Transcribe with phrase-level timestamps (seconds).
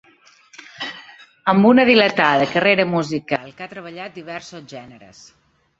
[1.53, 5.27] Amb una dilatada carrera musical que ha treballat diversos gèneres.